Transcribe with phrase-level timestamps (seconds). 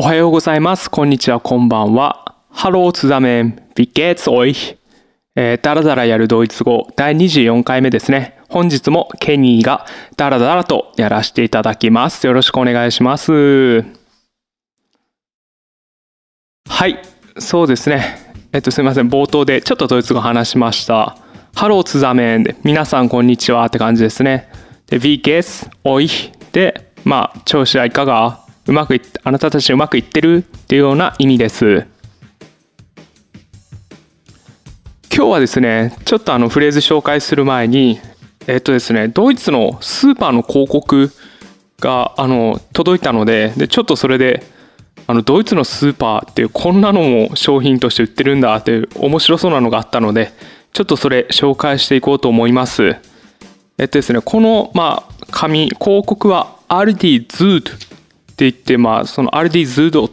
[0.00, 0.88] おはようございます。
[0.88, 2.36] こんにちは、こんばんは。
[2.52, 4.76] Hallo zusammen, wie geht's euch?
[5.34, 8.38] えー、だらだらやるドイツ語第24回目ですね。
[8.48, 9.86] 本日もケニーが
[10.16, 12.24] だらだらとやらせていただきます。
[12.28, 13.80] よろしくお願いします。
[16.68, 17.02] はい、
[17.40, 18.32] そうですね。
[18.52, 19.10] えっと、すみません。
[19.10, 21.16] 冒頭でちょっとドイツ語話しました。
[21.56, 24.48] Hallo zusammen で、皆さんこんにちはって感じですね。
[24.86, 26.30] で、wie geht's euch?
[26.52, 28.47] で、まあ、調子はいかが？
[28.68, 31.86] うまくいあなたたちうまくいってるっていうような意味です。
[35.10, 37.98] 今日はですね、ちょっとあのフレーズ紹介する前に、
[38.46, 41.10] えっとですね、ドイツのスーパーの広告
[41.80, 44.44] があの届いたのでで、ちょっとそれで
[45.06, 50.30] あのドイツのスーパーっていうこんなのも商品として売ってるんだっていう面白そうなのがあったので、
[50.74, 52.96] ちょっとそれ紹介していこうと思います。
[53.78, 57.97] えっとですね、この、まあ、紙、広告はアルディズード
[58.38, 60.08] って言って、まあ、そのアルディズード、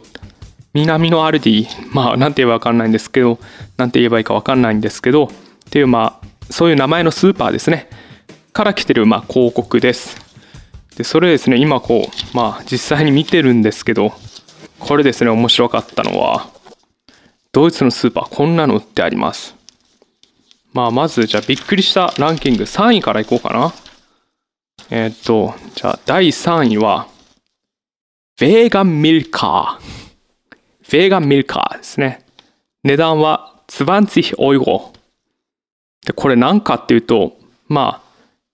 [0.74, 3.38] 南のアルディ、まあ、なんて言えばわかんないんですけど、
[3.76, 5.28] なんて言えばいいかわかんないんですけど、っ
[5.70, 7.88] ていう、まあ、そういう名前のスーパーですね、
[8.52, 10.16] から来てる、まあ、広告です。
[10.96, 14.12] で、それですね、今こう、まあ、実際に見てるんですけど、
[14.80, 16.48] これですね、面白かったのは、
[17.52, 19.54] ドイツのスーパー、こんなの売ってあります。
[20.72, 23.72] まあ、まず、じゃあ、びっくりしたランキング3位からいこうかな。
[24.90, 27.06] えーっと、じゃあ、第3位は、
[28.38, 30.92] ベーガンミルカー。
[30.92, 32.22] ベーガンミルカーですね。
[32.84, 34.92] 値段は20オイゴ。
[36.04, 38.06] で、これ何かっていうと、まあ、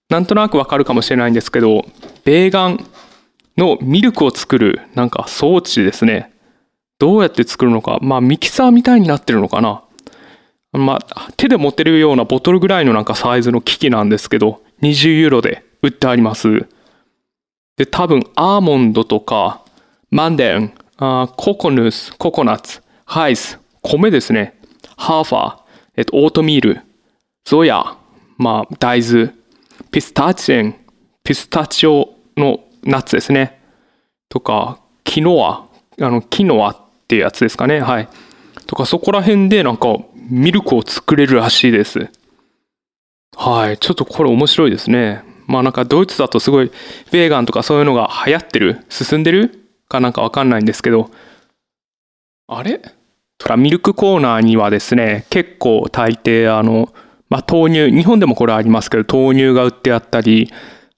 [0.08, 1.84] なんとなくわかるかもしれないんですけど、
[2.24, 2.86] ベーガン
[3.56, 6.32] のミルクを作るなんか装置ですね。
[7.00, 7.98] どうやって作るのか。
[8.02, 9.82] まあ、ミキサーみたいになってるのかな。
[10.70, 16.68] まあ、手で持てるようなボトルぐらいのなんかサイズの機器なんですけど、20ユーロで売ってあります。
[17.76, 19.61] で、多分アーモンドとか、
[20.14, 24.60] マンデン、ココヌス、ココナッツ、ハイス、米ですね。
[24.98, 25.56] ハーファー、
[25.96, 26.82] えっと、オートミール、
[27.46, 27.96] ゾヤ、
[28.36, 29.32] まあ、大豆、
[29.90, 30.76] ピスタチエン、
[31.24, 33.58] ピスタチオのナッツですね。
[34.28, 35.66] とか、キノア、
[36.04, 36.76] あの、キノアっ
[37.08, 37.80] ていうやつですかね。
[37.80, 38.08] はい。
[38.66, 39.96] とか、そこら辺でなんか、
[40.28, 42.10] ミルクを作れるらしいです。
[43.34, 43.78] はい。
[43.78, 45.24] ちょっとこれ面白いですね。
[45.46, 46.70] まあなんかドイツだとすごい
[47.10, 48.84] ベーガンとかそういうのが流行ってる？
[48.90, 49.58] 進んでる？
[49.92, 51.10] かなんかわかんないんですけど、
[52.48, 52.80] あれ？
[53.38, 56.92] とかミルクコーナーにはですね、結構大抵あの、
[57.28, 60.50] まあ豆乳、日本でもこれありますけど、豆乳が売ってあったり、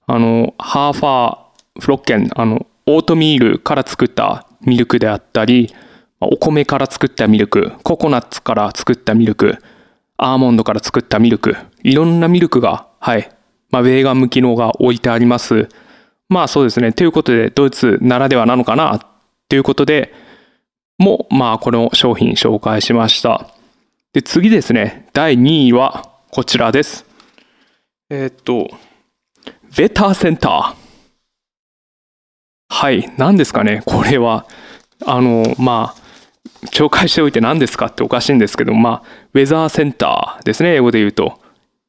[0.07, 5.73] あの、ハーファーフロッケン、あの、オートミールから作ったミルクであったり、
[6.21, 9.57] お米から作ったミルク、ココナッツから作ったミルク、
[10.17, 13.29] アーモンドから作ったミルク、いろんなミルクが、はい、
[13.69, 15.67] まあ、ベーガン向きのが置いてあります。
[16.29, 16.91] まあそうですね。
[16.91, 19.05] ということで、ドイツならではなのかな？
[19.47, 20.13] ということで、
[20.97, 23.49] も、まあこの商品紹介しました。
[24.13, 25.07] で、次ですね。
[25.13, 27.05] 第2位はこちらです。
[28.09, 28.69] えーっと、
[29.77, 30.75] ベターセンター。
[32.69, 33.83] はい、何ですかね？
[33.85, 34.45] これは、
[35.05, 36.01] あの、まあ、
[36.71, 37.87] 紹介しておいて何ですか？
[37.87, 41.39] っておかしいんですけど、まあ、ウェザーセンターですね、英語で言うと。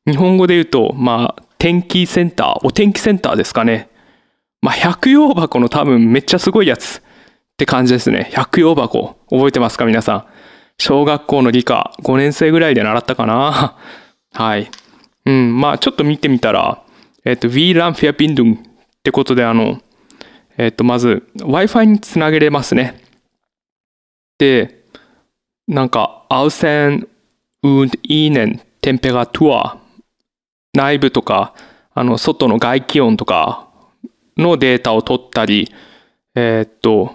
[0.07, 3.89] 日本語で言うと、まあ、天気センター、お天気センターですかね？
[4.63, 7.03] まあ、百葉箱の多分めっちゃすごいやつっ
[7.57, 8.31] て感じですね。
[8.33, 9.17] 百葉箱。
[9.31, 10.25] 覚えてますか皆さん？
[10.79, 13.77] 小学校の理科5年生ぐらいで習ったかな？
[14.33, 14.71] はい。
[15.25, 16.83] うん、まあちょっと見てみたら、
[17.25, 18.61] えっ、と、VLAN Verbindung っ
[19.03, 19.81] てことであの、
[20.59, 23.01] えっ、と、まず Wi-Fi につなげれますね。
[24.39, 24.85] で、
[25.67, 27.09] なんか、Außen
[27.63, 29.79] und Innen Temperatur
[30.75, 31.55] 内部とか、
[31.95, 33.66] あの、外の外気温とか
[34.37, 35.73] のデータを取ったり、
[36.35, 37.15] えーっと、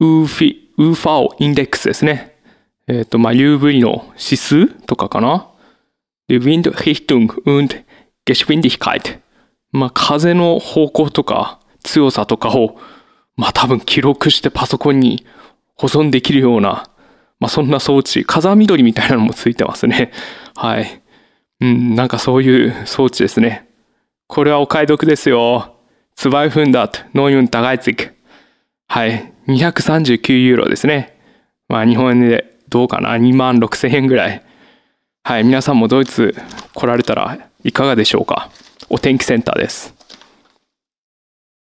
[0.00, 2.36] UFI UFO インデックスですね。
[2.86, 5.48] えーっと、まあ、UV の指数とかかな。
[6.28, 7.84] で、Windrichtung und
[8.26, 9.20] Geschwindigkeit。
[9.72, 12.78] まあ、風の方向とか強さとかを、
[13.36, 15.26] まあ、多分記録してパソコンに
[15.76, 16.90] 保存できるような、
[17.40, 20.12] まあ、そんな装置、風緑みたいなのもついてますね。
[20.54, 21.02] はい。
[21.60, 23.68] うん、なんかそういう装置ですね。
[24.26, 25.75] これはお買い得ですよ。
[26.16, 28.12] 239
[28.88, 29.32] はい。
[29.48, 31.18] 239ユーロですね。
[31.68, 34.42] まあ日本円でどうかな ?2 万6千円ぐらい。
[35.22, 35.44] はい。
[35.44, 36.34] 皆さんもドイツ
[36.72, 38.50] 来られたらいかがでしょうか
[38.88, 39.94] お天気センターです。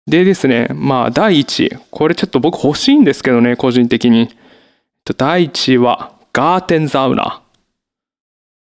[0.07, 1.79] でですね、まあ第1位。
[1.91, 4.29] これちょっと僕欲しいんですけどね、個人的に。
[5.17, 7.43] 第1位はガーテンザウナ。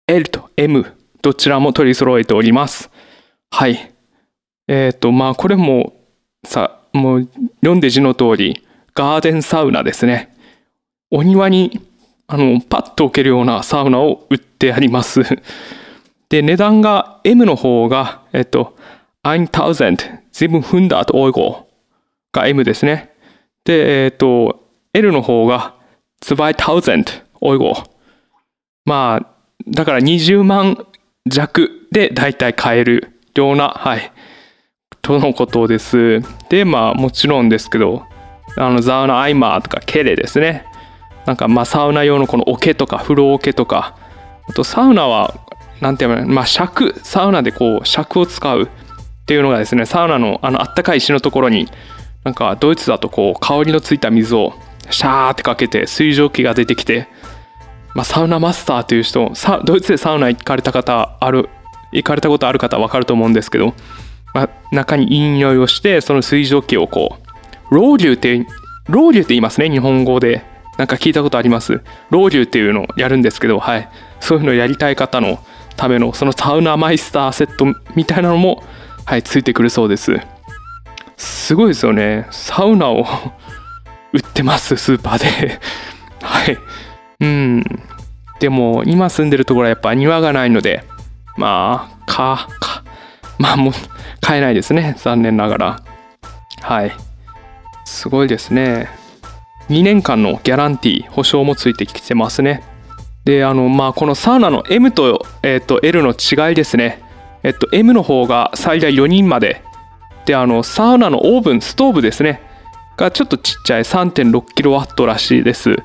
[0.07, 0.86] L と M
[1.22, 2.90] どちらも取り揃えております。
[3.51, 3.93] はい。
[4.68, 5.94] えっ、と、まあ、これも、
[6.45, 7.30] さ、もう、
[7.62, 8.65] 読んで字の通り、
[8.95, 10.36] ガーデンサウナですね。
[11.10, 11.81] お庭に
[12.27, 15.21] あのパッと置けるようなサウナを売ってあります。
[16.30, 18.75] で、値段が M の方が、えっと、
[19.24, 21.66] 1700 Euro
[22.31, 23.12] が M ですね。
[23.63, 24.63] で、えっと、
[24.94, 25.75] L の方が
[26.21, 27.83] 2000 Euro。
[28.86, 29.27] まあ、
[29.68, 30.88] だから20万
[31.27, 34.12] 弱でだいたい買えるような、はい、
[35.03, 36.21] とのことです。
[36.47, 38.03] で、まあもちろんですけど、
[38.55, 40.65] あのザウナアイマーとかケレですね。
[41.25, 43.97] なんかまあサウナ用のこの桶とか風呂桶とか、
[44.47, 45.35] あとサウナは、
[45.81, 48.67] なんていうの、まあ尺、サウナでこう尺を使うっ
[49.25, 51.67] ていうのがですね、サウナのあのあったかい石のところに、
[52.23, 54.53] なんかドイツだとこう香りのついた水を
[54.89, 57.09] シャーってかけて水蒸気が出てきて、
[57.94, 59.33] まあ、サウナマスターという人
[59.65, 61.49] ドイツでサウナ行かれた方ある
[61.91, 63.73] 行かれたことある方は分かると思うんですけど、
[64.33, 67.18] まあ、中にいい匂いをしてその水蒸気をこ
[67.71, 68.45] うロウリュって
[68.88, 70.44] ロウリュって言いますね日本語で。
[70.75, 71.81] なんか聞いたことあります？
[72.09, 73.88] ロウリュっていうのをやるんですけどはい。
[74.19, 75.38] そういうのをやりたい方の
[75.77, 77.65] ためのそのサウナマイスターセット
[77.95, 78.63] みたいなのも
[79.06, 80.19] はいついてくるそうです。
[81.15, 82.27] すごいですよね。
[82.31, 83.06] サウナを
[84.13, 85.59] 売ってますスーパーで。
[86.24, 86.57] はい。
[87.19, 87.63] うん。
[88.39, 90.83] でも、今住んでるところはやっぱ庭がないので、
[91.38, 92.72] まあ、か、か、
[93.38, 93.74] まあもう、
[94.21, 94.95] 買えないですね。
[94.97, 95.83] 残念ながら。
[96.62, 96.91] はい。
[97.85, 98.89] すごいですね。
[99.69, 102.63] 2年間のギャランティー、保証もついてきてますね。
[103.25, 107.01] で、あの、まあ、このサウナの M と,、えー、と L の違いですね。
[107.44, 109.63] えっと、M の方が最大4人まで。
[110.25, 112.41] で、あの、サウナのオーブン、ストーブですね。
[112.97, 115.77] がちょっとちっちゃい 3.6kW らしいです。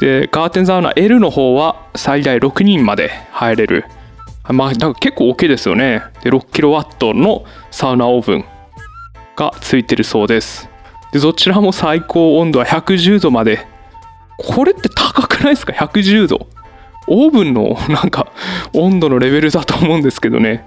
[0.00, 3.84] でガーテンサウナ L の方は最大6人まで入れる
[4.52, 6.02] まあだか結構大きいですよね。
[6.22, 8.44] で 6kW のサウナオーブン
[9.36, 10.68] がついてるそうです。
[11.12, 13.66] でどちらも最高温度は110度まで。
[14.38, 16.46] これって高くないですか？110度。
[17.06, 18.32] オーブンのなんか
[18.72, 20.66] 温度のレベルだと思うんですけどね。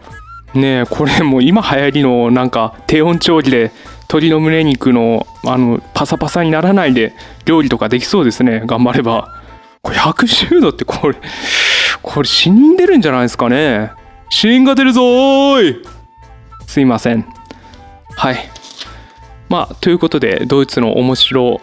[0.53, 3.71] ねえこれもう今流行りのなんか低温調理で
[4.03, 7.13] 鶏の胸肉のあのパサパサにならないで
[7.45, 8.63] 料理とかできそうですね。
[8.65, 9.41] 頑張れば。
[9.81, 11.15] これ110度ってこれ
[12.01, 13.91] これ死んでるんじゃないですかね。
[14.29, 15.85] 死因が出るぞーい。
[16.67, 17.25] すいません。
[18.15, 18.37] はい。
[19.49, 21.61] まあということでドイツの面白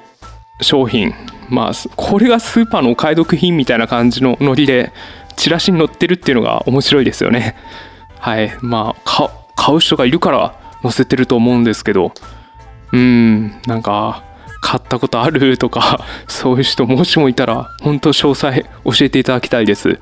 [0.61, 1.13] 商品。
[1.49, 4.93] まあこれがスーパーのお買い得品みたいな感じのノリで
[5.37, 7.57] チラシに載ってるっていうのが面白いですよね。
[8.19, 8.57] はい。
[8.61, 12.13] まあ買う人がいるから載せてると思うんですけど。
[12.93, 13.61] うん。
[13.67, 14.23] なんか
[14.61, 20.01] 買ったことあるとかそういう人もしもいたら本当詳細教えていただきたいです。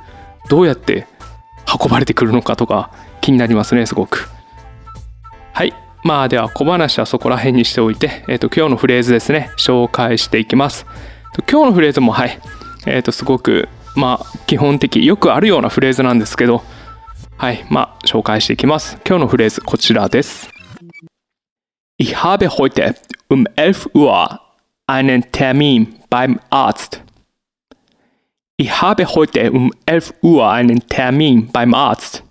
[0.51, 1.07] どうやって
[1.81, 4.29] 運ばれてくるのかとか気になりますねすごく。
[5.53, 5.73] はい。
[6.03, 9.51] まあでは小話はそこら辺にしておいて、えーと、今日のフレーズですね。
[9.57, 10.87] 紹介していきます。
[11.49, 12.41] 今日のフレーズもはい。
[12.87, 16.65] えっ、ー、とすごくまあ基本的よくあるようなフレーズなんですけど
[17.37, 17.65] はい。
[17.71, 18.99] まあ紹介していきます。
[19.07, 20.51] 今日のフレーズこちらです。
[21.97, 22.97] Ich habe heute
[23.31, 24.41] um 11 Uhr
[24.89, 27.03] einen Termin beim Arzt.
[28.61, 32.23] Ich habe heute um 11 Uhr einen Termin beim Arzt.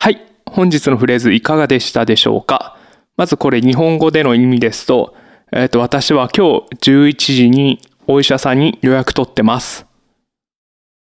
[0.00, 0.20] はい。
[0.44, 2.76] 本日のフレーズいかがでしたでしょうか？
[3.16, 5.14] まずこれ日本語での意味ですと、
[5.52, 7.78] えっ、ー、と、私は今日11時に
[8.08, 9.86] お医者さんに予約取ってます。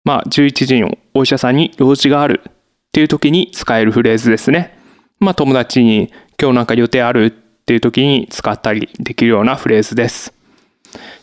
[0.04, 2.52] まあ、11時にお医者さんに用事があるっ
[2.92, 4.76] ていう時に使えるフレーズですね。
[5.20, 10.34] まあ、友達に今日なんか予定あるっていう時に使ったりできるようなフレーズです。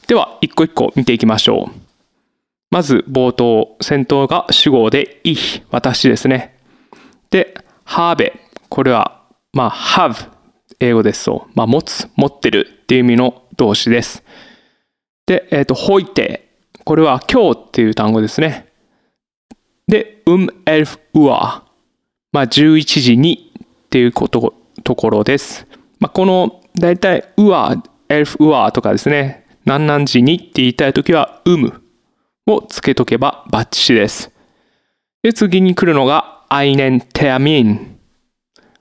[0.10, 1.80] では、一個一個見ていきましょう。
[2.72, 6.58] まず、冒頭、先頭が主語で、ich、私ですね。
[7.30, 7.54] で、
[7.86, 8.34] habe、
[8.70, 9.22] これは、
[9.54, 10.32] まあ、have、
[10.80, 14.24] 英語ですと、まあ、持つ、持ってるっていう意味の動詞です。
[15.28, 16.50] で、えっ、ー、と、ほいて、
[16.86, 18.68] これは今日っていう単語ですね。
[19.88, 21.30] で、um elf Uhr、
[22.32, 25.68] まあ、11時にっていうことところです。
[26.00, 27.76] まあ、この大体「うわ」
[28.10, 31.84] 「エルフうわ」とかですね何々時にって言いたい時は「うむ」
[32.48, 34.32] をつけとけばバッチリです。
[35.22, 38.00] で次に来るのが「アイネンテアミン」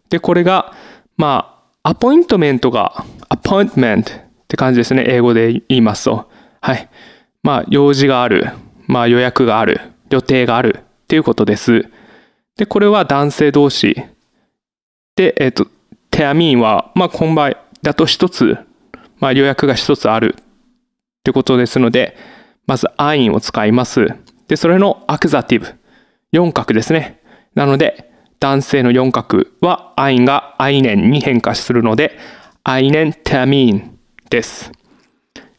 [0.08, 0.72] でこれが
[1.18, 4.16] まあアポイントメントがアポイントメントっ
[4.48, 6.30] て感じですね英語で言いますと。
[6.62, 6.88] はい。
[7.42, 8.48] まあ用事がある。
[8.86, 9.82] まあ予約がある。
[10.08, 10.78] 予定がある。
[10.78, 11.86] っていうことです。
[12.56, 13.94] でこれは男性同士。
[15.16, 15.66] で、えっ、ー、と、
[16.10, 17.50] テアミンは、まあ、今場
[17.82, 18.56] だと一つ、
[19.18, 20.36] まあ、予約が一つある。
[21.28, 22.16] ってことですので、
[22.66, 24.06] まず、アインを使います。
[24.48, 25.66] で、それのアクザティブ、
[26.32, 27.20] 四角ですね。
[27.54, 32.18] なので、男性の四角は、アインがアイネンに変化するので、
[32.64, 33.98] アイネンテアミン
[34.30, 34.72] です。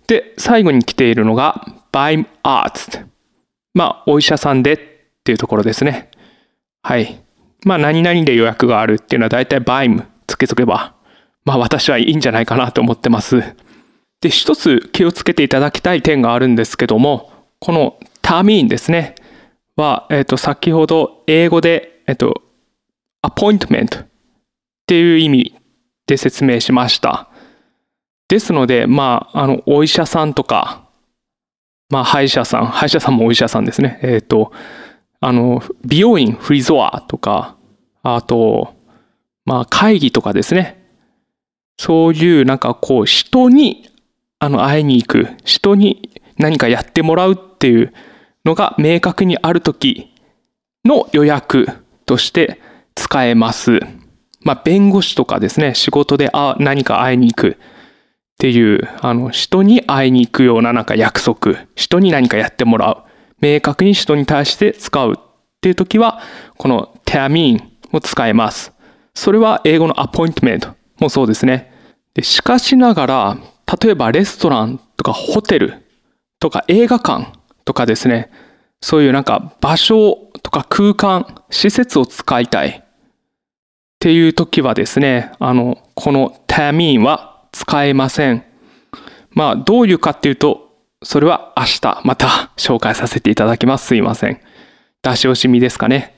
[0.08, 3.06] で、最後に来ているのが beim Arzt。
[3.76, 4.80] まあ、お医者さんでっ
[5.24, 6.10] ていうところですね。
[6.82, 7.22] はい。
[7.64, 10.96] まあ、何々で予約があるっていうのは大体 beim つけとけば、
[11.46, 13.56] まあ私はいいんじゃないかなと思ってます。
[14.22, 19.16] で、一つ気をつけていただきたい点があるんですけども、このターミンですね。
[19.76, 22.42] は、えっ、と、先ほど英語で、えっ、と、
[23.22, 24.08] アポイントメントっ
[24.86, 25.56] ていう意味
[26.06, 27.30] で説明しました。
[28.28, 30.84] ですので、まあ、あの、お医者さんとか、
[31.90, 34.00] まあ、歯医者さん、歯医者さんもお医者さんですね。
[34.04, 34.52] えっ、と、
[35.22, 37.56] あの、美容院、フリゾアとか、
[38.04, 38.76] あと、
[39.46, 40.80] まあ、会議とかですね。
[41.80, 43.89] そういうなんかこう人に
[44.40, 47.94] あの会いに行く、人に何かやってもらうっていう
[48.46, 50.14] のが明確にある時
[50.86, 51.68] の予約
[52.06, 52.62] として
[52.96, 53.80] 使えます。
[54.42, 57.56] まあ弁護士とかですね、仕事で何か会いに行くっ
[58.38, 63.10] ていう、あの人に会いに行くようななんか約束、人に何かやってもらう。
[63.42, 65.16] 明確に人に対して使うっ
[65.62, 66.22] ていう時は、
[66.58, 68.74] この termin も使えます。
[69.14, 70.70] それは英語のアポイントメント
[71.00, 71.74] もそうですね。
[72.14, 73.38] でしかしながら、
[73.82, 75.86] 例えばレストランとかホテル
[76.40, 77.34] とか映画館
[77.66, 78.32] とかですね、
[78.82, 82.84] そういうなんか場所とか空間、施設を使いたいっ
[84.00, 88.44] ていう時はですね、あの、このターミンは使えません。
[89.32, 90.70] まあ、どういうかっていうと、
[91.04, 93.88] それは明日また紹介させていただきます。
[93.88, 94.40] すいません。
[95.02, 96.16] 出し惜しみですかね。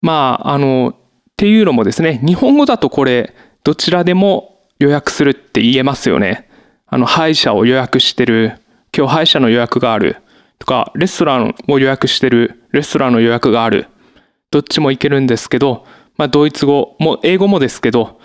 [0.00, 0.96] まあ、あの、っ
[1.36, 6.48] ていうのもですね、日本語だとこれ、どちらでも予約するって言えますよね。
[6.94, 8.60] あの、歯医者を予約してる、
[8.96, 10.18] 今日歯医者の予約がある
[10.60, 13.88] とか、レストランを予約してる、レストランの予約がある。
[14.52, 15.84] どっちもいけるんですけど、
[16.16, 18.20] まあ、ドイツ語も、英語もですけど、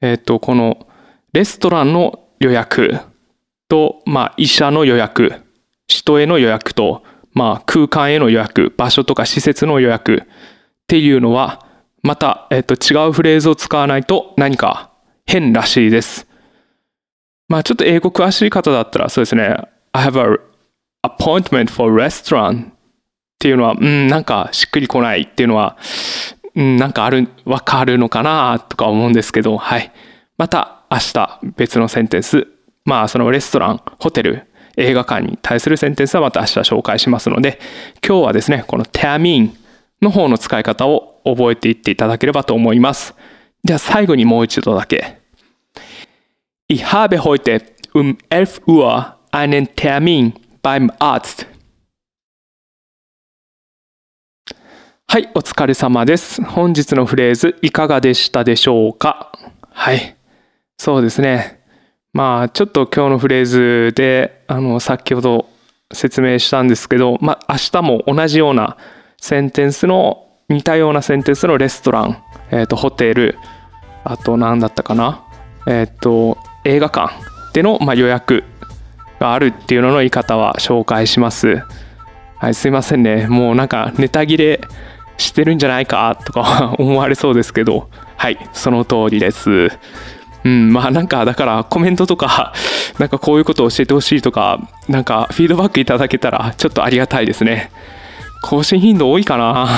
[0.00, 0.86] えっ、と、この、
[1.32, 2.96] レストランの予約
[3.68, 5.42] と、まあ、医者の予約、
[5.88, 7.02] 人への予約と、
[7.32, 10.26] まあ、空間への予約、場所とか施設の予約っ
[10.86, 11.66] ていうのは、
[12.04, 14.92] また、えっ、と、違うフレーズを使わないと何か
[15.26, 16.28] 変らしいです。
[17.52, 19.54] まあちょっと英語詳しい方だったらそうですね。
[19.92, 20.40] I have a
[21.06, 22.72] appointment for restaurant っ
[23.38, 25.76] ていうのは、うん、なんかしっくりこないっていうのは、
[26.54, 29.92] うん、なんかある、わかるのかなとか思うんですけど、はい。
[30.38, 32.48] また明日別のセンテンス、
[32.86, 34.46] まあそのレストラン、ホテル、
[34.78, 37.60] 映画館に対するセンテンスはまた明日紹介しますので、
[38.02, 39.50] 今日はですね、この termin
[40.00, 43.14] の方の使い方を覚えていっていただければと思います。
[43.62, 45.20] じゃあ最後にもう一度だけ。
[46.72, 47.60] Ich habe heute
[47.92, 51.46] um 11 Uhr einen Termin beim Arzt.
[55.06, 56.42] はい、お疲れ様です。
[56.42, 59.32] 本日のフレーズいかがでしたでしょうか？
[59.68, 60.16] はい。
[60.78, 61.60] そうですね。
[62.14, 65.50] まあ、ちょっと今日のフレーズで、あの、先ほど
[65.92, 68.78] 説明したんですけど、まあ、明日も同じような
[69.18, 73.36] センテンスの似たようなセンテンスのレストラン、えっ、ー、と、ホテル、
[74.04, 75.22] あと何だったかな？
[75.66, 77.12] えっ、ー、と、映画館
[77.52, 78.44] での、まあ、予約
[79.20, 81.62] があるっていうのの言い方は紹介します。
[82.38, 83.26] はい、すいませんね。
[83.28, 84.60] もうなんかネタ切れ
[85.16, 89.68] してるんじゃないかとか思われそうですけど、はい、その通りです。
[90.44, 92.52] うん、まあなんかだからコメントとか、
[92.98, 97.70] なんかこういうことを教えてほしいとか、なんかフィードバックいただけたらちょっとありがたいですね。
[98.42, 99.68] 更新頻度多いかな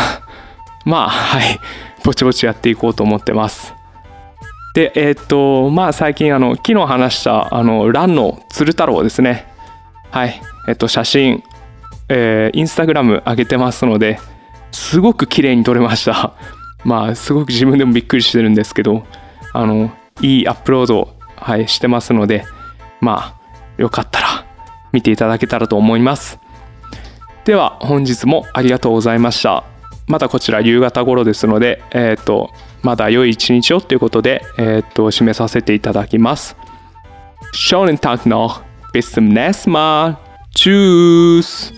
[0.87, 1.61] まあ、はい。
[2.03, 3.75] ぼちぼちやっていこうと思ってます。
[4.75, 9.47] で、えー、っと、まあ最近、あの、昨日話した、あの、ランの鶴太郎ですね。
[10.11, 10.41] はい。
[10.69, 11.45] えっと、写真、
[12.09, 14.19] えー、インスタグラム上げてますので、
[14.73, 16.35] すごく綺麗に撮れました。
[16.85, 19.05] まあ、すごく自分でもびっくりしてるんですけど、
[19.53, 22.45] あの、いいアップロード、はい、してますので、
[23.01, 23.45] まあ、
[23.79, 24.45] よかったら
[24.93, 26.39] 見ていただけたらと思います。
[27.45, 29.65] では本日もありがとうございました。
[30.07, 32.51] またこちら夕方頃ですので、えっ、と、
[32.85, 36.55] まだ良い一日をということで、えっ、と、締めさせていただきます。
[37.55, 38.61] Schönen Tag noch.
[38.93, 40.19] Bis zum nächsten Mal.
[40.55, 41.73] Tschüss.